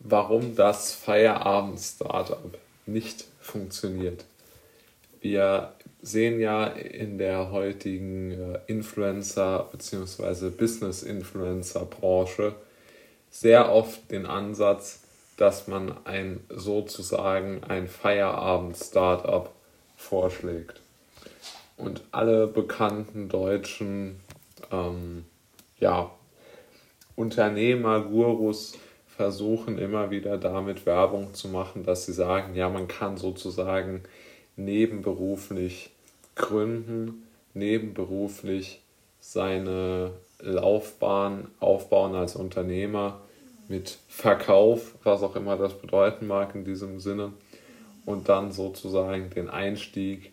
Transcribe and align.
warum 0.00 0.56
das 0.56 0.92
Feierabend-Startup 0.92 2.58
nicht 2.86 3.24
funktioniert. 3.40 4.24
Wir 5.20 5.72
sehen 6.02 6.40
ja 6.40 6.66
in 6.66 7.18
der 7.18 7.50
heutigen 7.50 8.32
äh, 8.32 8.58
Influencer- 8.66 9.68
bzw. 9.70 10.50
Business-Influencer-Branche 10.50 12.54
sehr 13.30 13.70
oft 13.70 14.10
den 14.10 14.26
Ansatz, 14.26 15.02
dass 15.36 15.68
man 15.68 16.06
ein 16.06 16.40
sozusagen 16.48 17.62
ein 17.64 17.88
Feierabend-Startup 17.88 19.50
vorschlägt. 19.96 20.80
Und 21.76 22.02
alle 22.10 22.46
bekannten 22.46 23.28
deutschen 23.28 24.20
ähm, 24.70 25.24
ja, 25.78 26.10
Unternehmer, 27.16 28.00
Gurus 28.00 28.78
versuchen 29.20 29.76
immer 29.76 30.10
wieder 30.10 30.38
damit 30.38 30.86
Werbung 30.86 31.34
zu 31.34 31.48
machen, 31.48 31.84
dass 31.84 32.06
sie 32.06 32.14
sagen, 32.14 32.54
ja, 32.54 32.70
man 32.70 32.88
kann 32.88 33.18
sozusagen 33.18 34.02
nebenberuflich 34.56 35.90
gründen, 36.36 37.26
nebenberuflich 37.52 38.80
seine 39.18 40.12
Laufbahn 40.40 41.48
aufbauen 41.60 42.14
als 42.14 42.34
Unternehmer 42.34 43.20
mit 43.68 43.98
Verkauf, 44.08 44.94
was 45.04 45.22
auch 45.22 45.36
immer 45.36 45.58
das 45.58 45.74
bedeuten 45.74 46.26
mag 46.26 46.54
in 46.54 46.64
diesem 46.64 46.98
Sinne, 46.98 47.34
und 48.06 48.30
dann 48.30 48.52
sozusagen 48.52 49.28
den 49.28 49.50
Einstieg 49.50 50.32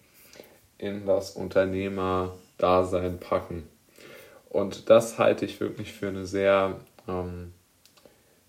in 0.77 1.05
das 1.05 1.31
Unternehmerdasein 1.31 3.19
packen. 3.19 3.67
Und 4.47 4.89
das 4.89 5.19
halte 5.19 5.43
ich 5.43 5.59
wirklich 5.59 5.91
für 5.91 6.07
eine 6.07 6.25
sehr, 6.25 6.79
ähm, 7.09 7.51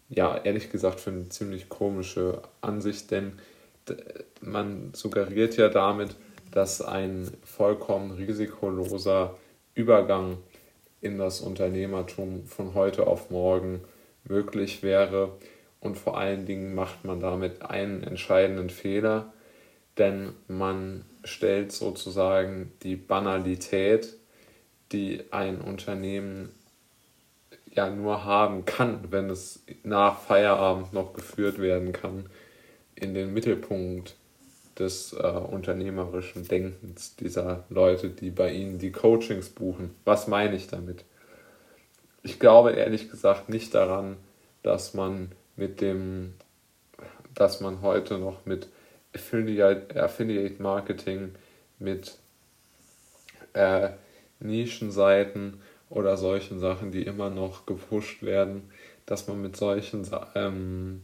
ja, 0.09 0.39
ehrlich 0.39 0.71
gesagt, 0.71 1.01
für 1.01 1.11
eine 1.11 1.29
ziemlich 1.29 1.69
komische 1.69 2.43
Ansicht, 2.61 3.11
denn 3.11 3.39
man 4.41 4.93
suggeriert 4.95 5.57
ja 5.57 5.69
damit, 5.69 6.17
dass 6.51 6.81
ein 6.81 7.31
vollkommen 7.45 8.13
risikoloser 8.13 9.37
Übergang 9.75 10.39
in 11.01 11.19
das 11.19 11.41
Unternehmertum 11.41 12.47
von 12.47 12.75
heute 12.75 13.07
auf 13.07 13.31
morgen 13.31 13.81
möglich 14.25 14.83
wäre. 14.83 15.33
Und 15.81 15.97
vor 15.97 16.19
allen 16.19 16.45
Dingen 16.45 16.75
macht 16.75 17.05
man 17.05 17.21
damit 17.21 17.63
einen 17.63 18.03
entscheidenden 18.03 18.71
Fehler, 18.71 19.33
denn 19.97 20.33
man 20.49 21.05
stellt 21.23 21.71
sozusagen 21.73 22.73
die 22.83 22.97
Banalität, 22.97 24.17
die 24.91 25.23
ein 25.31 25.61
Unternehmen 25.61 26.51
ja 27.75 27.91
nur 27.91 28.25
haben 28.25 28.65
kann, 28.65 29.11
wenn 29.11 29.31
es 29.31 29.65
nach 29.83 30.19
Feierabend 30.21 30.93
noch 30.93 31.13
geführt 31.13 31.59
werden 31.59 31.93
kann, 31.93 32.27
in 32.95 33.15
den 33.15 33.33
Mittelpunkt 33.33 34.17
des 34.79 35.13
äh, 35.13 35.27
unternehmerischen 35.27 36.47
Denkens 36.47 37.17
dieser 37.17 37.65
Leute, 37.69 38.11
die 38.11 38.31
bei 38.31 38.53
ihnen 38.53 38.79
die 38.79 38.93
Coachings 38.93 39.49
buchen. 39.51 39.95
Was 40.05 40.29
meine 40.29 40.57
ich 40.57 40.69
damit? 40.69 41.05
Ich 42.23 42.39
glaube 42.39 42.73
ehrlich 42.73 43.11
gesagt 43.11 43.49
nicht 43.49 43.75
daran, 43.75 44.17
dass 44.63 44.95
man 44.95 45.33
mit 45.57 45.81
dem, 45.81 46.35
dass 47.35 47.61
man 47.61 47.83
heute 47.83 48.19
noch 48.19 48.47
mit 48.47 48.69
Affiliate, 49.15 50.01
Affiliate 50.01 50.63
Marketing, 50.63 51.35
mit 51.79 52.19
äh, 53.53 53.91
Nischenseiten 54.41 55.61
oder 55.91 56.17
solchen 56.17 56.59
Sachen, 56.59 56.93
die 56.93 57.03
immer 57.03 57.31
noch 57.31 57.67
gepusht 57.67 58.23
werden, 58.23 58.71
dass 59.07 59.27
man 59.27 59.41
mit 59.41 59.57
solchen 59.57 60.07
ähm, 60.35 61.03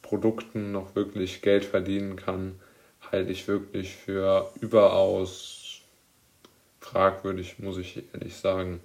Produkten 0.00 0.72
noch 0.72 0.94
wirklich 0.94 1.42
Geld 1.42 1.64
verdienen 1.64 2.16
kann, 2.16 2.60
halte 3.10 3.32
ich 3.32 3.48
wirklich 3.48 3.96
für 3.96 4.50
überaus 4.60 5.80
fragwürdig, 6.80 7.58
muss 7.58 7.78
ich 7.78 8.02
ehrlich 8.12 8.36
sagen. 8.36 8.80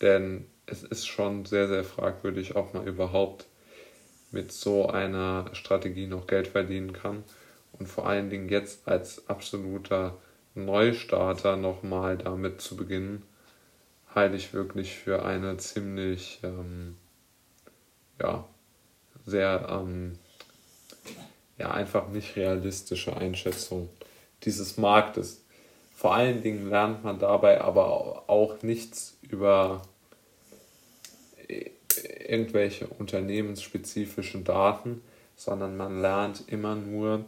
Denn 0.00 0.46
es 0.66 0.82
ist 0.82 1.06
schon 1.06 1.44
sehr, 1.44 1.68
sehr 1.68 1.84
fragwürdig, 1.84 2.56
ob 2.56 2.74
man 2.74 2.86
überhaupt 2.86 3.46
mit 4.32 4.52
so 4.52 4.88
einer 4.88 5.46
Strategie 5.52 6.06
noch 6.06 6.26
Geld 6.26 6.48
verdienen 6.48 6.92
kann. 6.92 7.24
Und 7.78 7.86
vor 7.86 8.06
allen 8.06 8.30
Dingen 8.30 8.48
jetzt 8.48 8.86
als 8.86 9.28
absoluter 9.28 10.18
Neustarter 10.54 11.56
nochmal 11.56 12.18
damit 12.18 12.60
zu 12.60 12.76
beginnen, 12.76 13.22
halte 14.14 14.36
ich 14.36 14.52
wirklich 14.52 14.96
für 14.96 15.24
eine 15.24 15.56
ziemlich, 15.56 16.40
ähm, 16.42 16.96
ja, 18.20 18.44
sehr, 19.24 19.66
ähm, 19.70 20.18
ja, 21.58 21.70
einfach 21.70 22.08
nicht 22.08 22.36
realistische 22.36 23.16
Einschätzung 23.16 23.88
dieses 24.42 24.76
Marktes. 24.76 25.44
Vor 25.94 26.14
allen 26.14 26.42
Dingen 26.42 26.68
lernt 26.68 27.04
man 27.04 27.18
dabei 27.18 27.60
aber 27.60 28.28
auch 28.28 28.62
nichts 28.62 29.16
über 29.22 29.82
irgendwelche 32.32 32.86
unternehmensspezifischen 32.86 34.44
Daten, 34.44 35.02
sondern 35.36 35.76
man 35.76 36.00
lernt 36.00 36.44
immer 36.48 36.74
nur 36.74 37.24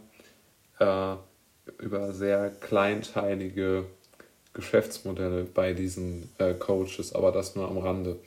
äh, 0.79 1.15
über 1.79 2.13
sehr 2.13 2.49
kleinteilige 2.49 3.85
Geschäftsmodelle 4.55 5.43
bei 5.43 5.73
diesen 5.73 6.29
äh, 6.39 6.53
Coaches, 6.53 7.13
aber 7.13 7.31
das 7.31 7.55
nur 7.55 7.67
am 7.67 7.77
Rande. 7.77 8.17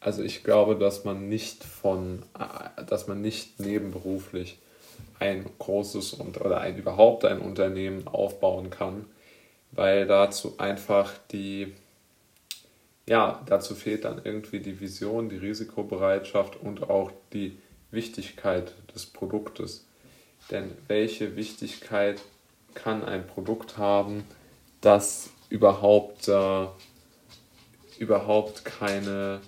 Also 0.00 0.22
ich 0.22 0.44
glaube, 0.44 0.76
dass 0.76 1.04
man 1.04 1.28
nicht 1.28 1.64
von, 1.64 2.22
äh, 2.38 2.84
dass 2.84 3.08
man 3.08 3.20
nicht 3.20 3.58
nebenberuflich 3.58 4.58
ein 5.18 5.44
großes 5.58 6.12
und 6.12 6.40
oder 6.40 6.60
ein 6.60 6.76
überhaupt 6.76 7.24
ein 7.24 7.40
Unternehmen 7.40 8.06
aufbauen 8.06 8.70
kann, 8.70 9.04
weil 9.72 10.06
dazu 10.06 10.54
einfach 10.58 11.12
die 11.32 11.72
ja, 13.08 13.42
dazu 13.46 13.74
fehlt 13.74 14.04
dann 14.04 14.20
irgendwie 14.22 14.60
die 14.60 14.80
Vision, 14.80 15.30
die 15.30 15.38
Risikobereitschaft 15.38 16.56
und 16.56 16.90
auch 16.90 17.10
die 17.32 17.56
Wichtigkeit 17.90 18.74
des 18.94 19.06
Produktes. 19.06 19.86
Denn 20.50 20.70
welche 20.88 21.34
Wichtigkeit 21.34 22.20
kann 22.74 23.02
ein 23.04 23.26
Produkt 23.26 23.78
haben, 23.78 24.24
das 24.82 25.30
überhaupt, 25.48 26.28
äh, 26.28 26.66
überhaupt 27.98 28.64
keine, 28.64 29.40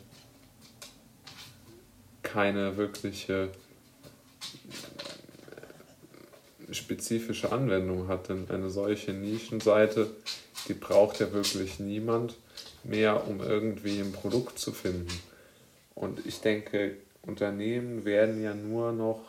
keine 2.23 2.77
wirkliche 2.77 3.51
spezifische 6.71 7.53
Anwendung 7.53 8.09
hat? 8.09 8.29
Denn 8.29 8.49
eine 8.51 8.71
solche 8.71 9.13
Nischenseite, 9.13 10.11
die 10.69 10.75
braucht 10.75 11.21
ja 11.21 11.33
wirklich 11.33 11.81
niemand 11.81 12.37
mehr, 12.85 13.27
um 13.27 13.41
irgendwie 13.41 14.01
ein 14.01 14.13
Produkt 14.13 14.59
zu 14.59 14.73
finden. 14.73 15.13
Und 15.95 16.25
ich 16.27 16.41
denke, 16.41 16.97
Unternehmen 17.23 18.05
werden 18.05 18.43
ja 18.43 18.55
nur 18.55 18.93
noch 18.93 19.21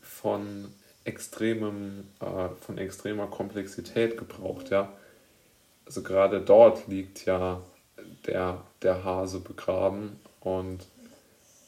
von 0.00 0.68
extremem, 1.04 2.08
äh, 2.20 2.48
von 2.60 2.78
extremer 2.78 3.26
Komplexität 3.26 4.16
gebraucht, 4.16 4.70
ja. 4.70 4.92
Also 5.86 6.02
gerade 6.02 6.40
dort 6.40 6.86
liegt 6.88 7.26
ja 7.26 7.62
der, 8.26 8.62
der 8.82 9.04
Hase 9.04 9.40
begraben 9.40 10.18
und 10.40 10.86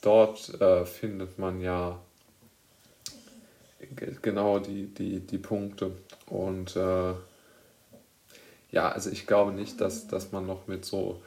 dort 0.01 0.61
äh, 0.61 0.85
findet 0.87 1.39
man 1.39 1.61
ja 1.61 1.99
genau 4.23 4.59
die, 4.59 4.87
die, 4.87 5.21
die 5.21 5.39
Punkte. 5.39 5.93
Und 6.27 6.77
äh, 6.77 7.13
ja, 8.71 8.91
also 8.91 9.11
ich 9.11 9.27
glaube 9.27 9.53
nicht, 9.53 9.81
dass, 9.81 10.07
dass 10.09 10.33
man 10.33 10.47
noch 10.47 10.67
mit 10.67 10.85
so, 10.85 11.23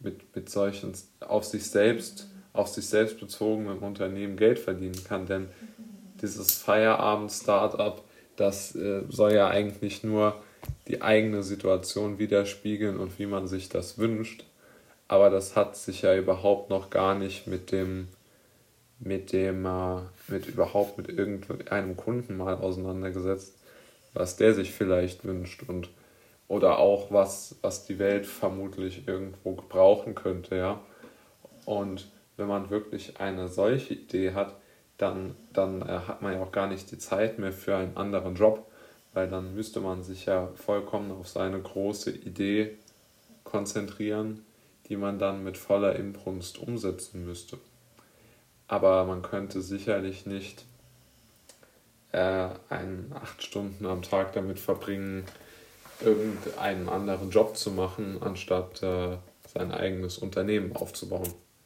mit, 0.00 0.34
mit 0.34 0.50
solchen 0.50 0.92
auf 1.20 1.44
sich 1.44 1.70
selbst, 1.70 2.28
auf 2.52 2.68
sich 2.68 2.86
selbst 2.86 3.20
bezogenen 3.20 3.78
Unternehmen 3.78 4.36
Geld 4.36 4.58
verdienen 4.58 5.02
kann, 5.04 5.26
denn 5.26 5.48
dieses 6.22 6.52
Feierabend-Startup, 6.52 8.02
das 8.36 8.74
äh, 8.74 9.02
soll 9.08 9.34
ja 9.34 9.48
eigentlich 9.48 10.02
nur 10.02 10.42
die 10.88 11.02
eigene 11.02 11.42
Situation 11.42 12.18
widerspiegeln 12.18 12.98
und 12.98 13.18
wie 13.18 13.26
man 13.26 13.46
sich 13.46 13.68
das 13.68 13.98
wünscht. 13.98 14.44
Aber 15.08 15.30
das 15.30 15.56
hat 15.56 15.76
sich 15.76 16.02
ja 16.02 16.16
überhaupt 16.16 16.70
noch 16.70 16.90
gar 16.90 17.14
nicht 17.14 17.46
mit 17.46 17.72
dem, 17.72 18.08
mit 18.98 19.32
dem, 19.32 19.64
äh, 19.64 20.00
mit 20.28 20.46
überhaupt 20.46 20.98
mit 20.98 21.08
irgendeinem 21.08 21.96
Kunden 21.96 22.36
mal 22.36 22.54
auseinandergesetzt, 22.54 23.54
was 24.14 24.36
der 24.36 24.54
sich 24.54 24.72
vielleicht 24.72 25.24
wünscht 25.24 25.62
und 25.66 25.88
oder 26.48 26.78
auch 26.78 27.10
was, 27.10 27.56
was 27.60 27.86
die 27.86 27.98
Welt 27.98 28.24
vermutlich 28.24 29.08
irgendwo 29.08 29.54
gebrauchen 29.54 30.14
könnte, 30.14 30.56
ja. 30.56 30.80
Und 31.64 32.08
wenn 32.36 32.46
man 32.46 32.70
wirklich 32.70 33.20
eine 33.20 33.48
solche 33.48 33.94
Idee 33.94 34.32
hat, 34.32 34.54
dann, 34.96 35.34
dann 35.52 35.82
äh, 35.82 36.00
hat 36.06 36.22
man 36.22 36.34
ja 36.34 36.42
auch 36.42 36.52
gar 36.52 36.68
nicht 36.68 36.90
die 36.90 36.98
Zeit 36.98 37.38
mehr 37.38 37.52
für 37.52 37.76
einen 37.76 37.96
anderen 37.96 38.34
Job, 38.36 38.70
weil 39.16 39.28
dann 39.28 39.54
müsste 39.54 39.80
man 39.80 40.02
sich 40.02 40.26
ja 40.26 40.48
vollkommen 40.56 41.10
auf 41.10 41.26
seine 41.26 41.58
große 41.58 42.10
Idee 42.10 42.76
konzentrieren, 43.44 44.44
die 44.88 44.96
man 44.98 45.18
dann 45.18 45.42
mit 45.42 45.56
voller 45.56 45.96
Inbrunst 45.96 46.58
umsetzen 46.58 47.24
müsste. 47.24 47.56
aber 48.68 49.04
man 49.04 49.22
könnte 49.22 49.62
sicherlich 49.62 50.26
nicht 50.26 50.66
äh, 52.12 52.48
einen 52.68 53.10
acht 53.14 53.42
Stunden 53.42 53.86
am 53.86 54.02
Tag 54.02 54.34
damit 54.34 54.58
verbringen, 54.58 55.24
irgendeinen 56.04 56.90
anderen 56.90 57.30
Job 57.30 57.56
zu 57.56 57.70
machen, 57.70 58.20
anstatt 58.20 58.82
äh, 58.82 59.16
sein 59.50 59.72
eigenes 59.72 60.18
Unternehmen 60.18 60.76
aufzubauen. 60.76 61.32